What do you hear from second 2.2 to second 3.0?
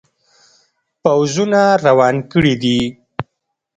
کړي دي.